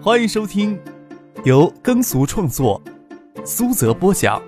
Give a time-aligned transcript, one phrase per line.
[0.00, 0.80] 欢迎收听
[1.44, 2.80] 由耕俗创作、
[3.44, 4.40] 苏泽播讲、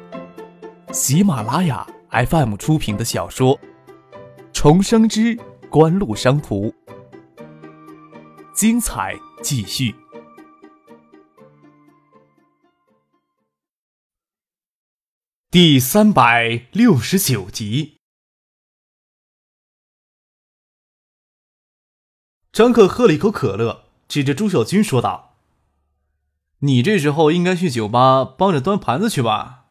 [0.93, 3.59] 喜马拉雅 FM 出品的小说
[4.53, 5.37] 《重生之
[5.69, 6.69] 官路商途》，
[8.55, 9.93] 精彩继续，
[15.51, 17.97] 第三百六十九集。
[22.53, 25.30] 张克喝了一口可乐，指着朱小军说道
[26.61, 29.67] ：“你这时候应该去酒吧帮着端盘子去吧。”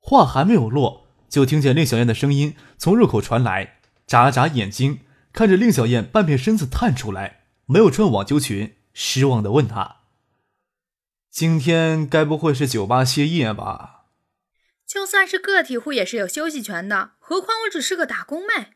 [0.00, 5.00] 话还没有落，就听见令小燕的声音从入口传来，眨了眨眼睛，
[5.32, 9.98] 看着令小燕半片身子探出来，没有穿网球裙，失望的问她
[11.30, 14.06] ：“今天该不会是酒吧歇业吧
[14.86, 18.72] ？”“就算是个体户也是有休息权的，何况我只是个打工妹。”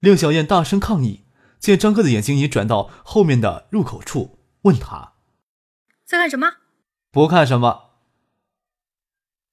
[0.00, 1.24] 令小燕大声抗议。
[1.58, 5.14] 见张哥的眼睛已转到后面的入口处，问他
[6.08, 6.52] ：“在看什么
[7.12, 7.90] ？”“不看什么。”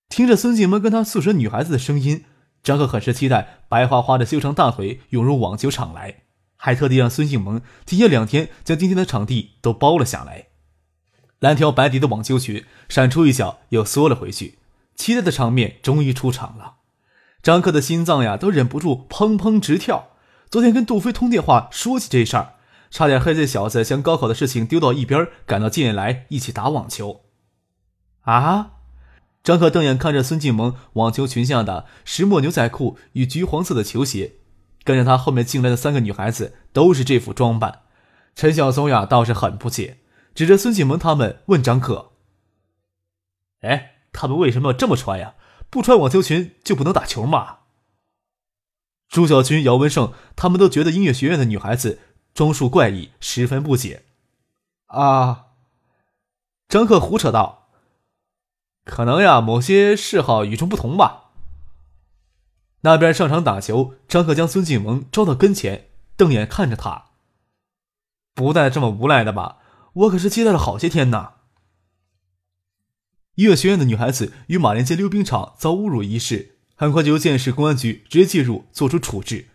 [0.07, 2.23] 听着孙静萌跟他宿舍女孩子的声音，
[2.63, 6.23] 张克很是期待白花花的修长大腿涌入网球场来，
[6.55, 10.47] 还特地让孙静萌提前两天将今天的场地都包了下来。
[11.39, 14.59] 蓝条白底的网球裙闪出一角又缩了回去，
[14.95, 16.75] 期待的场面终于出场了。
[17.43, 20.11] 张克的心脏呀都忍不住砰砰直跳。
[20.49, 22.53] 昨天跟杜飞通电话说起这事儿，
[22.95, 27.25] 差点害这小子将高考的事情丢到一边，赶到建业来一起打网球。
[28.21, 28.71] 啊！
[29.43, 34.35] 张可瞪眼看着孙静萌网球裙下的石墨牛仔裤与橘黄色的球鞋，
[34.85, 37.81] 跟着他后面进来的三个女孩子都是这副装扮。
[38.33, 39.97] 陈小松呀倒是很不解，
[40.33, 42.13] 指着孙静萌他们问张可
[43.59, 45.35] ：“哎，他们为什么要这么穿呀？
[45.69, 47.57] 不穿网球裙就不能打球吗？”
[49.11, 51.99] 朱小军、姚文胜他们都觉得音乐学院的女孩子
[52.35, 54.03] 装束怪异，十分不解。
[54.87, 55.45] 啊，
[56.67, 57.69] 张克胡扯道
[58.83, 61.31] ：“可能呀，某些嗜好与众不同吧。”
[62.83, 65.87] 那边上场打球，张克将孙静萌招到跟前，
[66.17, 67.05] 瞪眼看着他
[68.35, 69.59] ：“不带这么无赖的吧？
[69.93, 71.35] 我可是期待了好些天呢。”
[73.35, 76.57] 音乐学院的女孩子与马连街溜冰场遭侮辱一事。
[76.75, 79.47] 很快就由建市公安局直接介入，做出处置。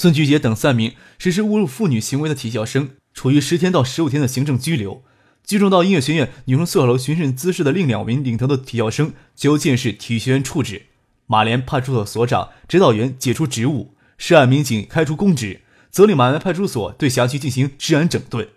[0.00, 5.02] 孙菊杰等三名实施侮辱妇女行为的体校生，处于十天到十五天的行政拘留。
[5.44, 10.86] 聚众到音乐学院女生宿舍楼巡视姿势的另两名领头的体校生，就由建市体育学院处置。
[11.26, 15.60] 马连派出所所长、指导员解除职务，涉案民警开除公职，
[15.90, 18.48] 责令马连派出所对辖区进行治安整顿。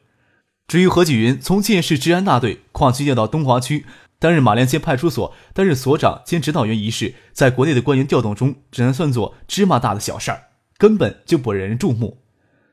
[0.70, 3.86] 至于何继云，从建市治安大队跨区调到东华区。
[4.18, 10.44] 担任马连街派出所担任所长兼指导员一事，在国内的官员调动中，只能算作芝麻大的小事儿，
[10.84, 12.26] 根本就不惹人注目。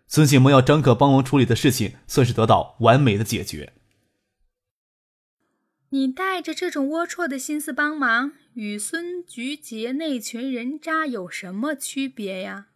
[0.09, 3.73] 孙庆萌要张可帮忙处理的事情，算是得到完美的解决。
[5.91, 12.67] 你带着这种龌龊的心思帮忙，与孙菊杰那群人渣有什么区别呀？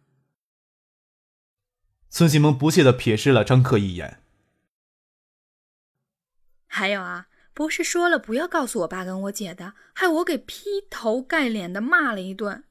[2.09, 4.21] 孙庆萌不屑的瞥视了张克一眼。
[6.67, 7.27] 还有啊。
[7.53, 12.63] 不是说了不要告诉我爸跟我姐的，害我给劈头盖脸的骂了一顿。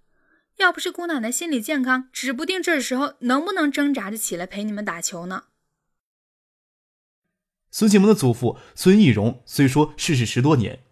[0.59, 5.45] 要不是姑奶奶心理健康，指不定这时候能不能挣扎着起来陪你们打球呢。
[7.71, 10.85] 孙庆萌的祖父孙义荣虽说逝世十多年，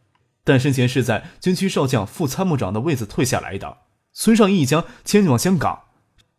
[0.42, 3.78] 但生前是在军区少将副参谋长的位子退下来的。
[4.12, 5.84] 孙尚义将迁往香港，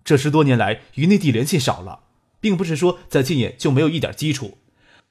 [0.03, 2.03] 这十多年来与内地联系少了，
[2.41, 4.57] 并不是说在建业就没有一点基础。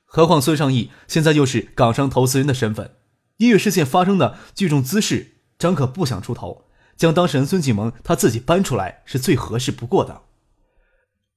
[0.04, 2.96] 何况孙尚义现在又是港商投资人的身份，
[3.38, 6.66] 音乐事件发生的聚众滋事，张可不想出头，
[7.02, 10.22] 将当事人孙锦萌他自己搬出来是最合适不过的。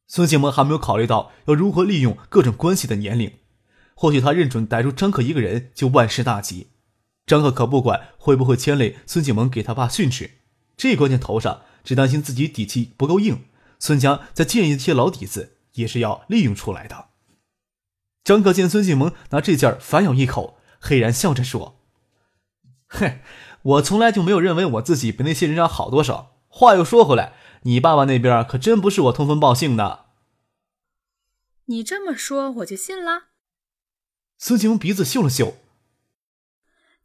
[0.05, 3.39] 孙锦萌还没有考虑到要如何利用各种关系的年龄，
[3.95, 6.67] 或许他认准逮住张可一个人就万事大吉。
[7.25, 10.29] 张可可不管会不会牵累孙锦萌给他爸训斥，
[10.77, 13.45] 这关键头上只担心自己底气不够硬。
[13.79, 17.07] 孙家再建一些老底子也是要利用出来的。
[18.23, 21.79] 张可见孙静萌拿这件反咬一口，嘿然笑着说
[22.89, 23.17] ：“哼，
[23.65, 26.37] 我从来就没有认为我自己比那些人要好多少。
[26.47, 27.33] 话又说回来，
[27.63, 30.05] 你爸爸那边可真不是我通风报信的。”
[31.65, 33.23] 你这么说，我就信了。
[34.37, 35.57] 孙静萌鼻子嗅了嗅：“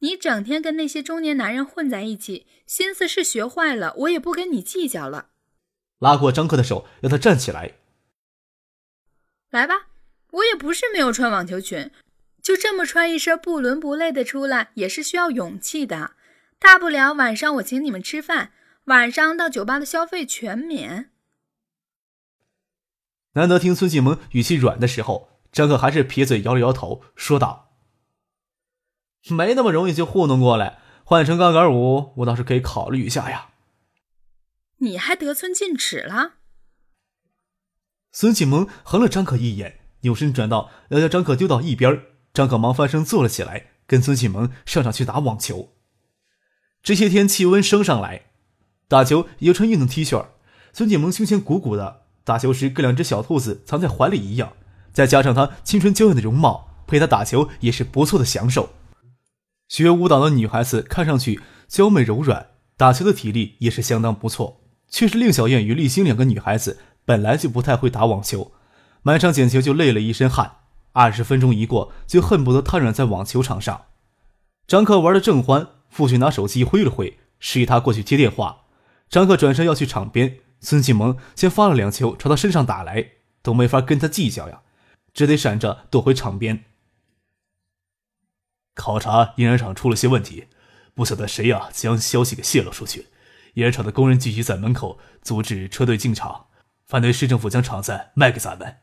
[0.01, 3.95] 你整天跟那些中年男人混在一起，心思是学坏了。
[3.97, 5.29] 我也不跟你计较了。”
[5.99, 7.73] 拉过张克的手，让他站起来。
[9.49, 9.87] 来吧。
[10.33, 11.91] 我也不是没有穿网球裙，
[12.43, 16.13] 就这么穿一身不伦不类的出来，也是需要勇气的。
[16.61, 18.53] 大不了晚上我请你们吃饭，
[18.85, 21.11] 晚上到酒吧的消费全免。
[23.33, 27.73] 难得听孙继萌语气软的时候，张可还是撇嘴摇了摇头，说道
[29.31, 33.53] ：“没那么容易就糊弄过来，换成杠杆舞，我倒是可以考虑一下呀。”
[34.79, 36.35] 你还得寸进尺了？
[38.13, 42.07] 孙启萌横了张可一眼，扭身转道要将张可丢到一边。
[42.35, 45.75] 张可忙翻身坐了起来，跟孙启萌上场去打网球。
[46.83, 48.23] 这些天气温升上来，
[48.89, 50.27] 打球也穿运动 T 恤。
[50.73, 54.53] 孙锦萌胸前鼓鼓的，打球时跟两只小兔子藏在怀里一样。
[54.93, 58.71] 再加上他青春娇艳的容貌，陪他打球也是不错的享受。
[59.69, 64.61] 学舞蹈的女孩子看上去娇美柔软，打球的体力也是相当不错。
[64.89, 68.51] 却是令小燕与丽星两个女孩子本来就不太会打网球，
[69.03, 70.57] 满场捡球就累了一身汗。
[70.93, 73.83] 二十分钟一过，就恨不得瘫软在网球场上。
[74.67, 78.63] 张克玩的正欢，父亲拿手机挥了挥，示意他过去接电话。
[79.11, 83.11] 张克转身要去场边，孙启蒙先发了两球朝他身上打来，
[83.43, 84.63] 都没法跟他计较呀，
[85.13, 86.65] 只得闪着躲回场边。
[88.75, 90.47] 考察印染厂出了些问题，
[90.95, 93.09] 不晓得谁呀将消息给泄露出去。
[93.55, 96.47] 印染厂的工人聚集在门口，阻止车队进场，
[96.87, 98.77] 反对市政府将厂子卖给咱们。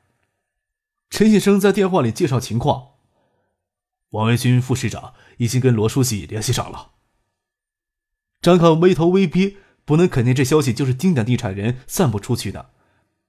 [1.10, 2.90] 陈先生在电话里介绍情况。
[4.10, 6.92] 王维军副市长已经跟罗书记联系上了。
[8.48, 12.70] 张克微头微憋，不能肯定这消息就是丁点地产人散布出去的，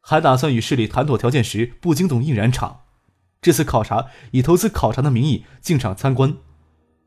[0.00, 2.82] 还打算与市里谈妥条件时不惊动印染厂。
[3.43, 6.37] 这次考察以投资考察的名义进场参观，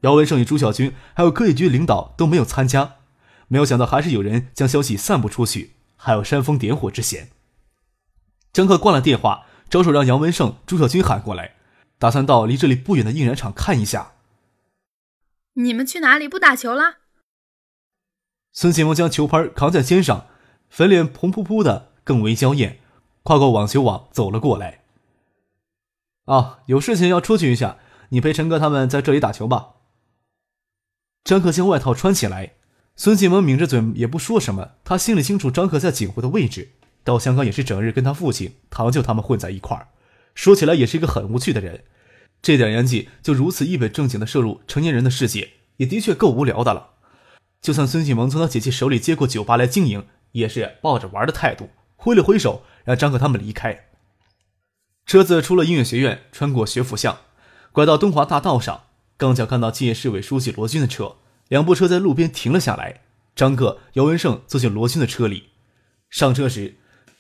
[0.01, 2.95] 姚文胜与朱小军还有科技局领导都没有参加。
[3.47, 7.29] 没有想到还是有人将消息散布出去，还有煽风点火之嫌。
[8.51, 9.45] 张克挂了电话。
[9.69, 11.53] 招手让杨文胜、朱小军喊过来，
[11.97, 14.11] 打算到离这里不远的印染厂看一下。
[15.53, 16.27] 你们去哪里？
[16.27, 16.97] 不打球了？
[18.53, 20.27] 孙启蒙将球拍扛在肩上，
[20.69, 22.79] 粉脸红扑扑的，更为娇艳，
[23.23, 24.81] 跨过网球网走了过来。
[26.25, 27.77] 啊，有事情要出去一下，
[28.09, 29.75] 你陪陈哥他们在这里打球吧。
[31.23, 32.53] 张克将外套穿起来，
[32.95, 36.71] 孙启蒙抿着嘴也不说什么，他心里清楚张克在警湖的位置。
[37.03, 39.87] 到香港也是整日跟他父亲堂舅他们混在一块儿，
[40.35, 41.83] 说起来也是一个很无趣的人。
[42.41, 46.90] 这点年纪就如此一本正经的摄入成年人的世界，也的确够无聊的了。
[47.61, 53.85] 就算孙启萌从他姐姐手里接过酒吧来经营，也是抱着玩的态度，挥了挥手让张克他们离开。
[55.05, 57.19] 车子出了音乐学院，穿过学府巷，
[57.71, 58.83] 拐到东华大道上，
[59.15, 61.17] 刚巧看到建业市委书记罗军的车，
[61.49, 63.01] 两部车在路边停了下来。
[63.35, 65.49] 张克、姚文胜坐进罗军的车里，
[66.09, 66.77] 上车时。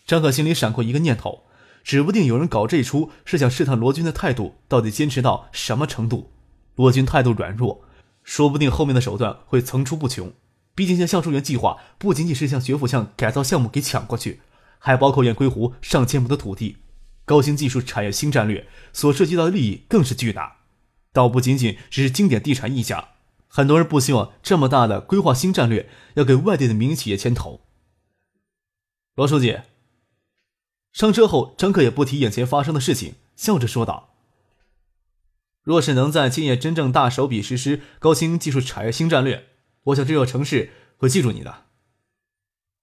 [0.07, 1.43] 张可心里闪过一个念头，
[1.83, 6.31] 指不定有人搞这一出是想试探罗军的态度到底坚持到什么程度。
[6.75, 7.83] 罗军态度软弱，
[8.23, 10.33] 说不定后面的手段会层出不穷。
[10.73, 14.41] 毕竟像橡树园计划，不仅仅是向学府巷改造项目给抢过去，
[14.79, 16.77] 还包括雁归湖上千亩的土地，
[17.25, 20.57] 高新技术产业新战略所涉及到的利益更是巨大。
[21.11, 23.09] 倒不仅仅只是经典地产一家，
[23.47, 27.61] 很多人不希望这么大的规划新战略要给外地的民营企业牵头。
[29.15, 29.59] 罗书记。
[30.93, 34.09] 上车后，张克也不提眼前发生的事情，笑着说道
[35.63, 39.45] ：“若是能在今夜真正大手笔实施高新技术产业新战略，
[39.85, 41.65] 我想这座城市会记住你的。”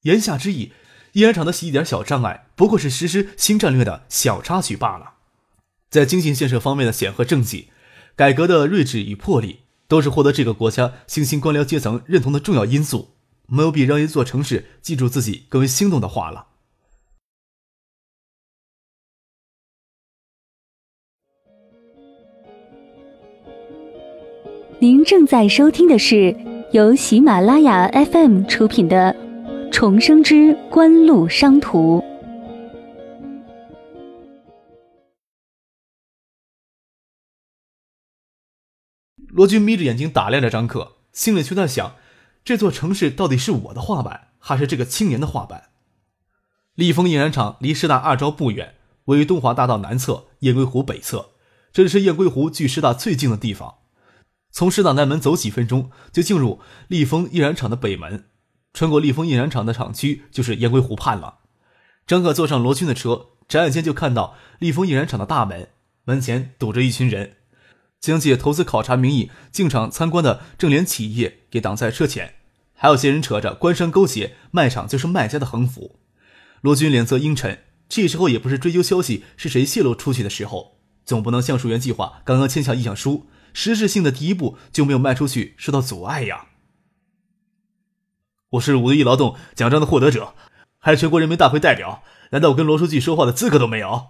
[0.02, 0.72] 言下之意，
[1.14, 5.14] 印染厂的一点小障碍，不过是实施新战略的小插曲罢了。
[5.90, 7.70] 在经济建设方面的显赫政绩，
[8.14, 13.14] 改革的睿智与魄力，都是获得这个国家新兴官僚阶层认同的重要因素。
[13.46, 16.47] 没有比让一座城市记住自己更为心动的话了。
[24.80, 26.36] 您正在收听的是
[26.70, 29.12] 由喜马拉雅 FM 出品的
[29.72, 31.98] 《重生之官路商途》。
[39.26, 41.96] 罗军眯着眼睛打量着张克，心里却在想：
[42.44, 45.70] 这座城市到底是我的画板，还是这个青年的画板？
[46.76, 51.30] 立丰印染厂离师大二招不远，位于东华大道南侧，雁归湖北侧。
[51.72, 53.77] 这里是雁归湖距师大最近的地方。
[54.50, 58.24] 从师大南门走几分钟，就进入立丰印染厂的北门。
[58.72, 61.38] 穿过立丰印染厂的厂区，就是烟归湖畔了。
[62.06, 65.68] 张可坐上罗军的车，眨眼间就看到立丰印染厂的大门，
[66.04, 67.36] 门前堵着一群人，
[68.00, 72.34] 将借投资考察名义进厂参观的正联企业给挡在车前，
[72.74, 75.96] 还有些人扯着官商勾结、卖厂就是卖家的横幅。
[76.60, 83.26] 罗军脸色阴沉，这时候也不是追究消息是谁泄露出去的时候，总不能橡树园计划刚刚签下意向书。
[83.52, 86.46] 实质性的第一步就没有迈出去，受到阻碍呀！
[88.50, 90.34] 我是五一劳动奖章的获得者，
[90.78, 94.08] 还是全国人民大会代表，难道我跟罗书记说话的资格都没有？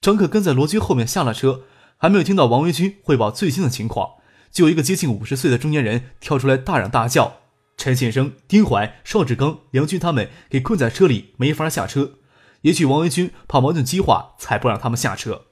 [0.00, 1.64] 张克跟在罗军后面下了车，
[1.96, 4.14] 还没有听到王维军汇报最新的情况，
[4.50, 7.38] 就有一个接近五十岁的中年人跳出来大嚷大叫。
[7.76, 12.14] 陈先生、丁怀、邵志刚、梁军他们给困在车里，没法下车。
[12.62, 15.46] 也许王维军怕矛盾激化，才不让他们下车，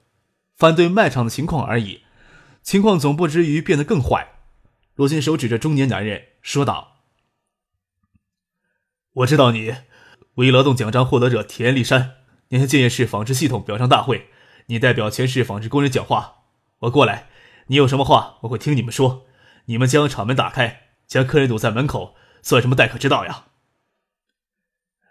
[0.57, 2.04] 反对卖场的情况而已。
[2.65, 4.39] 情况总不至于变得更坏。
[4.95, 7.03] 罗军手指着中年男人说道
[9.13, 9.75] ：“我知道你，
[10.37, 12.15] 五一劳动奖章获得者田立山，
[12.49, 14.31] 年前建业市纺织系统表彰大会，
[14.67, 16.45] 你代表全市纺织工人讲话。
[16.79, 17.29] 我过来，
[17.67, 19.27] 你有什么话，我会听你们说。
[19.67, 23.45] 你们将厂门打开。”将客人堵在门口，算什么待客之道呀？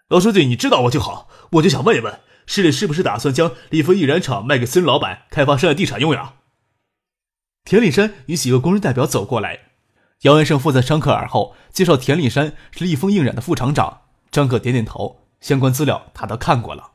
[0.07, 6.38] 老书记，你知道我就好，我就想问一问，市里是不是打算将立丰印染厂卖给私人老板开发商业地产用呀？
[7.65, 9.60] 田立山与几个工人代表走过来，
[10.22, 14.01] 姚元胜附在张克耳后介绍：田立山是立丰印染的副厂长。
[14.29, 16.91] 张克点点头，相关资料他都看过了。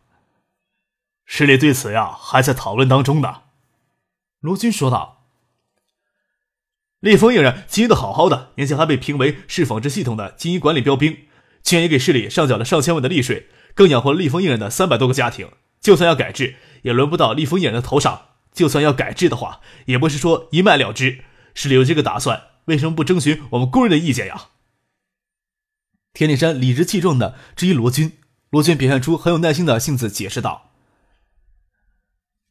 [1.24, 3.42] 市里对此呀还在讨论当中呢。
[4.40, 5.26] 罗军说道。
[7.00, 11.16] 立丰印染经营的好好的，年前还被评为市纺织系统的经营管理标兵，
[11.62, 15.48] 去年也给市里上缴了上千万的利税，更养活了立丰印染的三百多个家庭。
[15.80, 18.27] 就算要改制，也轮不到立丰印染的头上。
[18.52, 21.24] 就算要改制的话，也不是说一卖了之。
[21.54, 24.48] 市里有这个打算，为什么不征询我们工人的意见呀？
[26.12, 28.18] 田立山理直气壮的质疑罗军，
[28.50, 30.70] 罗军表现出很有耐心的性子，解释道：“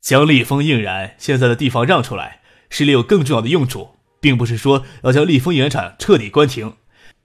[0.02, 6.76] 将立丰印染现在的地方让出来，市里有更重要的用处。”并不是说要将立丰染厂彻底关停，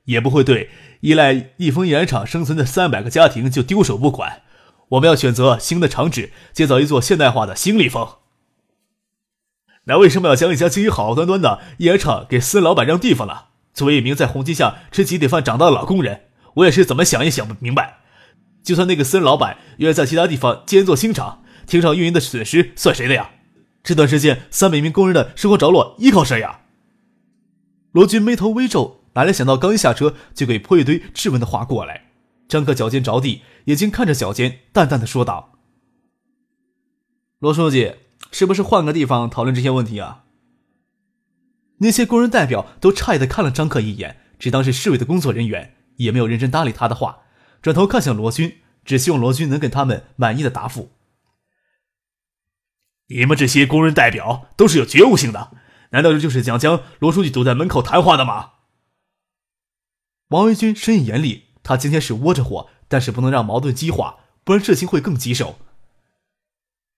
[0.04, 0.68] 也不会对
[1.00, 4.42] 依赖立丰染厂生存的三百个家庭就丢手不管。
[4.90, 8.18] 我们要选择新的厂址，建造一座现代化的新立丰。
[9.84, 13.34] 那为什么要将一家经营好端端的印染厂给私人老板让地方呢？
[13.74, 17.98] 作为一名在红旗下吃几点饭长大的老工人，我也是怎么想也想不明白。
[18.62, 23.30] 就算那个私人老板愿意在其他地方兼做新厂，停厂运营的损失算谁的呀？
[23.82, 26.60] 这段时间三百名工人的生活着落依靠谁呀？
[27.90, 32.10] 罗军眉头微皱，哪里想到刚一下车就给泼一堆质问的话过来？
[32.46, 35.52] 张克脚尖着地，眼睛看着脚尖，淡淡的说道
[37.40, 37.92] ：“罗书记，
[38.30, 40.24] 是不是换个地方讨论这些问题啊？”
[41.78, 47.22] 那些工人代表都诧异的看了张克一眼，只当是市委的工作人员，也没有认真搭理他的话，
[47.60, 50.92] 转头看向罗军，只希望罗军能给他们满意的答复。
[53.08, 55.50] 你们这些工人代表都是有觉悟性的。
[55.90, 58.52] 难道这就是想将罗书记堵在门口谈话的吗？
[60.28, 65.58] 王维军深意严厉，他今天是窝着火，但是不能让矛盾激化，不然事情会更棘手。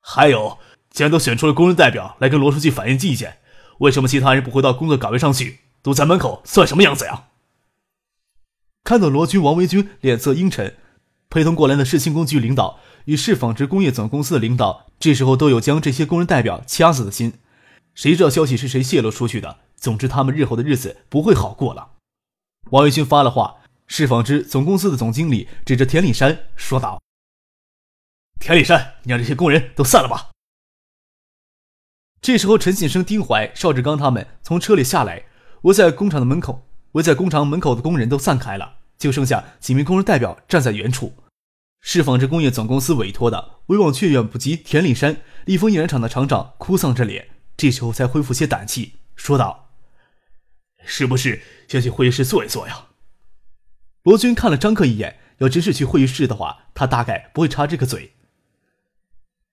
[0.01, 0.59] 还有，
[0.95, 3.39] 既然都选出了工人代表来跟罗书记反映意见，
[3.81, 5.59] 为什么其他人不回到工作岗位上去？
[5.83, 7.25] 堵在门口算什么样子呀？
[8.85, 10.77] 看到罗军、王维军脸色阴沉，
[11.29, 17.35] 陪同过来的市轻工局领导与市纺织工业总公司的领导，这时候都有将这些工人代表掐死的心。
[17.93, 19.59] 谁知道消息是谁泄露出去的？
[19.77, 21.95] 总之，他们日后的日子不会好过了。
[22.71, 23.57] 王维军发了话，
[23.89, 27.03] 市纺织总公司的总经理指着田立山说道
[28.39, 30.31] ：“田立山，你让这些工人都散了吧。”
[32.25, 35.25] 这时候，陈景生、丁怀、邵志刚他们从车里下来，
[35.61, 41.13] 围在工厂的门口，围在工厂门口的工人都散开了，就剩下几名工人代表站在原处。
[41.83, 45.19] 是纺织工业总公司委托的，威望却远不及田立山。
[45.45, 47.29] 立丰印染厂的厂长哭丧着脸。
[47.59, 49.75] 这时候才恢复些胆气，说道
[50.83, 52.87] ：“是不是先去会议室坐一坐呀？”
[54.03, 58.15] 罗军看了张克一眼，要真是去会议室的话，他大概不会插这个嘴。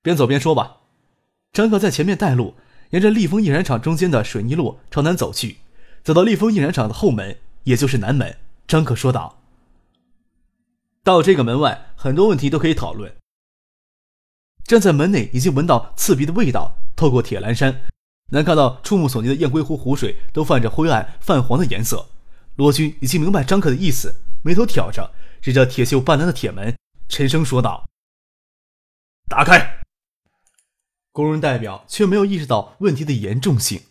[0.01, 0.77] 边走边说吧。
[1.53, 2.55] 张克在前面带路，
[2.91, 5.57] 沿着立丰印染厂中间的水泥路朝南走去，
[6.01, 8.37] 走到立丰印染厂的后门，也就是南门。
[8.67, 9.41] 张克说道
[11.03, 13.13] ：“到这个门外，很多问题都可以讨论。”
[14.63, 16.77] 站在门内，已经闻到刺鼻的味道。
[16.95, 17.81] 透过铁栏山，
[18.29, 22.07] 能看到触目所及的雁归湖湖水都泛着灰暗泛黄的颜色。
[22.55, 26.77] 罗军已经明白张克的意思，眉头挑着，指着铁锈斑斓的铁门，
[27.09, 27.89] 沉声说道
[29.27, 29.79] ：“打开。”
[31.13, 33.81] 工人代表却没有意识到问题的严重性。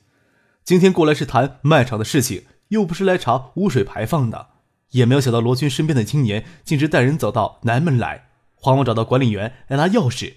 [0.65, 4.49] 今天过来是谈卖场的事情，又不是来查污水排放的。
[4.93, 10.35] 也没有想到罗军身边的青年径直带人走到南门来，慌忙找到管理员来拿钥匙。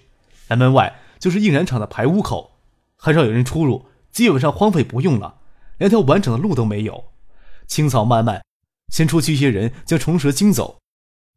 [0.48, 2.52] 南门外就是印染厂的排污口。
[2.96, 5.38] 很少有人出入，基本上荒废不用了，
[5.78, 7.06] 连条完整的路都没有。
[7.66, 8.44] 青草漫漫，
[8.92, 10.78] 先出去一些人将虫蛇惊走。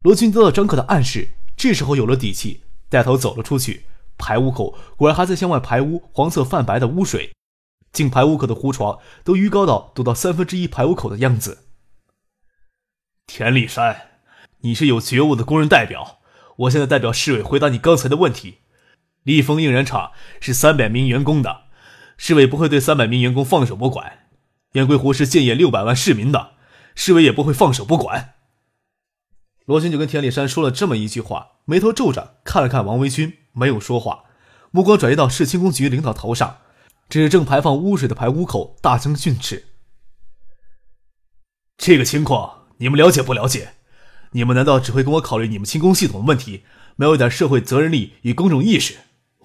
[0.02, 3.86] 罗军得到张克的暗示，这时候有了底气，带头走了出去。
[4.18, 7.32] 排污口果然还在向外排污黄色泛白的污水，
[7.92, 11.66] 进排污口的湖床都淤高到堵到三分之一排污口的样子。
[13.26, 14.08] 田立山，
[14.60, 16.18] 你是有觉悟的工人代表，
[16.56, 18.58] 我现在代表市委回答你刚才的问题。
[19.22, 21.64] 立丰印染厂是三百名员工的，
[22.16, 24.26] 市委不会对三百名员工放手不管。
[24.72, 26.52] 燕归湖是建业六百万市民的，
[26.94, 28.34] 市委也不会放手不管。
[29.66, 34.24] 罗军就跟田里山说了这么一句话，眉头皱着看了看王维军，没有说话，
[34.70, 36.58] 目光转移到市轻工局领导头上，
[37.08, 39.66] 指着正排放污水的排污口，大声训斥
[41.76, 43.74] ：“这个情况你们了解不了解？
[44.32, 46.64] 你们难道只会跟我考虑你们轻工系统的问题，
[46.96, 48.96] 没有一点社会责任力与公众意识？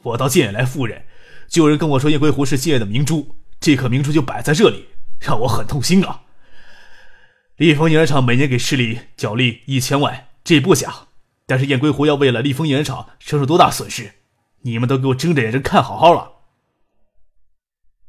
[0.03, 1.05] 我到建业来赴任，
[1.47, 4.89] 就有人跟我说燕归湖是建业的明珠，这颗明珠就摆在这里。”
[5.25, 6.23] 让我很痛心啊！
[7.55, 11.07] 立丰印染厂每年给市里缴利一千万，这不假。
[11.45, 14.13] 但是燕归湖要为了立丰盐厂承受多大损失，
[14.61, 16.33] 你们都给我睁着眼睛看好好了。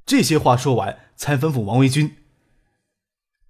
[0.07, 2.17] 这些话说完，才吩咐王维军：“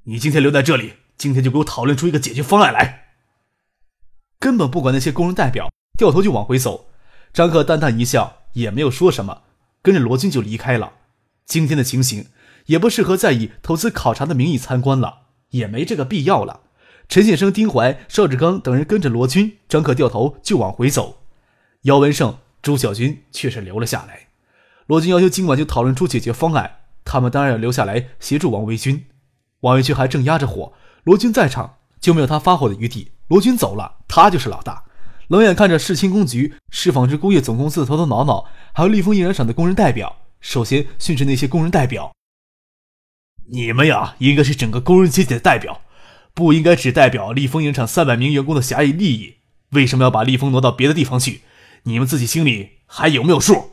[0.05, 3.17] 你今天留在这里，今天就给我讨论出一个解决方案来。”
[4.39, 6.91] 根本不管那些工人代表，掉头就往回走。
[7.33, 9.43] 张克淡淡一笑，也没有说什么，
[9.83, 10.95] 跟着罗军就离开了。
[11.45, 12.27] 今天的情形。
[12.67, 16.63] 也不适合再以投资考察的名义参观了，也没这个必要了。
[17.09, 21.19] 陈先生、丁怀、邵志刚等人跟着罗军、张克掉头就往回走，
[21.83, 24.29] 姚文胜、朱小军却是留了下来。
[24.87, 29.07] 罗军要求今晚就讨论出解决方案，他们当然要留下来协助王维军。
[29.61, 30.73] 王维军还正压着火，
[31.05, 33.13] 罗军在场就没有他发火的余地。
[33.29, 34.85] 罗军走了，他就是老大。
[35.29, 38.45] 冷眼看着市轻工局、市纺织工业总公司的头头脑脑，
[38.75, 42.13] 还有立丰印染厂的工人代表，首先训斥那些工人代表。
[43.51, 45.81] 你们呀，应该是整个工人阶级的代表，
[46.35, 49.37] 不应该只代表立丰影厂三百名员工的狭义利益。
[49.71, 51.43] 为什么要把立丰挪到别的地方去？
[51.85, 53.71] 你们自己心里还有没有数？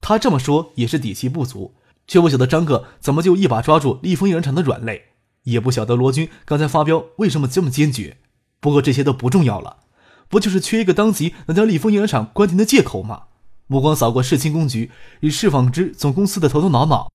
[0.00, 1.74] 他这么说也是底气不足，
[2.06, 5.10] 却不晓得张克怎么就一把抓住立丰影厂的软肋，
[5.44, 8.18] 也不晓得罗军刚才发飙为什么这么坚决。
[8.60, 9.84] 不过这些都不重要了，
[10.28, 13.24] 不就是缺一个当即能将立丰影厂关停的借口吗？
[13.66, 14.90] 目光扫过市轻工局
[15.20, 17.10] 与市纺织总公司的头头脑脑。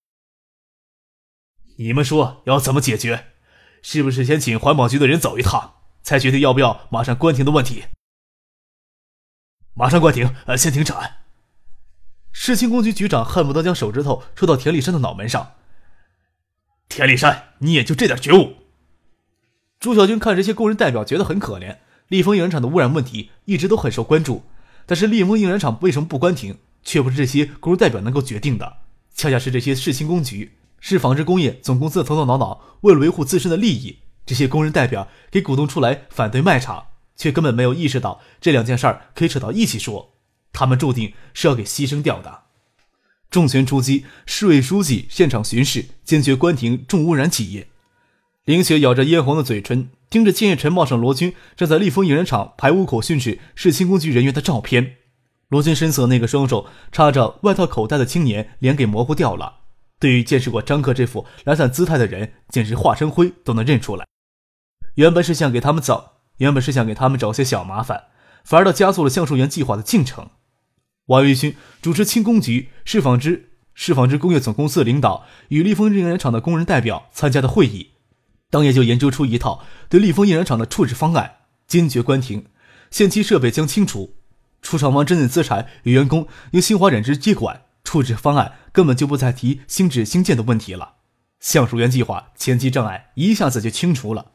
[1.78, 3.28] 你们说要怎么解决？
[3.82, 7.86] 是不是先请环保局的人走一趟，才决定要不要马上关停的问题？
[9.74, 11.18] 马上关停，呃，先停产。
[12.32, 15.54] 市轻工局局长恨不得将手指头戳到田立山的脑门上。
[16.88, 18.58] 田立山，你也就这点觉悟？
[19.80, 21.78] 朱小军看这些工人代表觉得很可怜。
[22.08, 24.44] 立丰印染厂的污染问题一直都很受关注，
[24.86, 28.78] 但是立丰印染厂为什么不关停，却不是这些工人代表能够决定的，
[29.14, 30.58] 恰恰是这些市轻工局。
[30.80, 40.14] 是纺织工业总公司的头头脑脑，为了维护自身的利益，这些工人代表给鼓动出来反对卖场，却根本没有意识到这两件事儿可以扯到一起说。
[40.52, 42.44] 他们注定是要给牺牲掉的。
[43.30, 47.68] 重拳出击，市委书记现场巡视，坚决关停重污染企业。
[48.46, 54.96] 林雪咬着嫣红的嘴唇，盯着建业晨报上罗军站在立丰印染厂排污口训斥市轻工局人员的照片。
[55.50, 59.58] 罗军深色那个双手插着外套口袋的青年，脸给模糊掉了。
[60.00, 64.08] 对于见识过张克这副懒散姿态的人，简直化成灰都能认出来。
[64.96, 68.06] 原本是想给他们找，原本是想给他们找些小麻烦，
[68.44, 70.30] 反而倒加速了橡树园计划的进程。
[71.08, 77.92] 王维勋主持轻工局、市纺织、市纺织工业总公司的领导与立丰印染厂的工人代表参加的会议，
[78.50, 82.46] 当夜就研究出一套对立丰印染厂的处置方案，坚决关停，
[82.92, 84.16] 限期设备将清除，
[84.62, 87.64] 出厂方真正资产与员工由新华染织接管。
[87.90, 90.98] 处置方案根本就不再提新址新建的问题了，
[91.40, 94.32] 橡树园计划前期障碍一下子就清除了。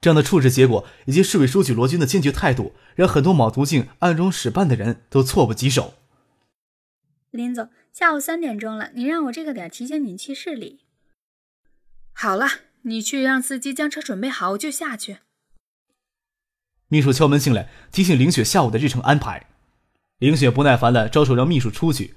[0.00, 5.94] 这样的处置结果以及市委书记罗军的坚决态度，让很多卯足劲暗中使绊的人都措不及手。
[7.32, 10.78] 林总，下午三点钟了，你让我这个点提醒你去市里。
[12.12, 12.46] 好了，
[12.82, 15.16] 你去让司机将车准备好，我就下去。
[16.86, 19.48] 秘书敲门进来，提醒林雪下午的日程安排。
[20.18, 22.14] 林雪不耐烦的招手让秘书出去。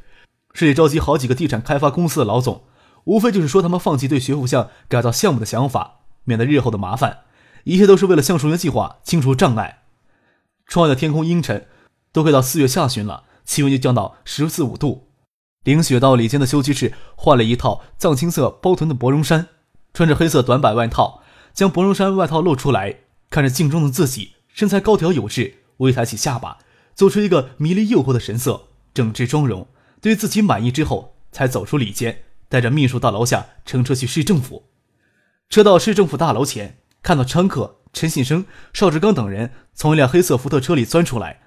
[0.59, 2.63] 市里召集好几个地产开发公司的老总，
[3.03, 7.19] 无非就是说他们放弃对学府巷改造项目的想法，免得日后的麻烦。
[7.65, 9.83] 一切都是为了橡树园计划清除障碍。
[10.65, 11.67] 窗外的天空阴沉，
[12.11, 15.09] 都快到四月下旬了，气温就降到十四五度。
[15.63, 19.49] 凌雪到里间的休息室换了一套藏青色包臀的薄绒衫，
[19.93, 21.21] 穿着黑色短版外套，
[21.53, 26.57] 将薄绒衫外套露出来，看着镜中的自己，身材高挑有致，微抬起下巴，
[26.95, 29.67] 做出一个迷离诱惑的神色，整治妆容。
[30.01, 34.69] 对自己满意之后，才走出里间，带着秘书到楼下乘车去市政府。
[35.49, 41.41] 车到市政府大楼前，看到张克、陈信生、邵志刚等人从一辆黑色福特车里钻出来。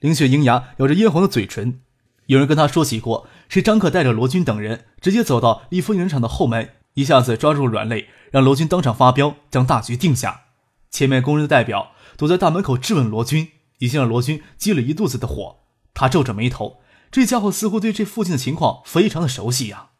[0.00, 1.80] 林雪银牙咬着嫣红的嘴唇，
[2.26, 10.42] 有人跟他说起过，是张克带着罗军等人直接走到立丰原厂的后门，一下子抓住软肋，让罗军当场发飙，将大局定下。
[10.90, 15.56] 前面工人的代表躲在大门口质问罗军，已经让罗军积了一肚子的火。
[15.92, 16.80] 他皱着眉头，
[17.10, 19.90] 这家伙似乎对这附近的情况非常的熟悉呀。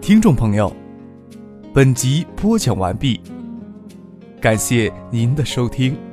[0.00, 0.74] 听众朋友，
[1.72, 3.20] 本集播讲完毕，
[4.40, 6.11] 感谢您的收听。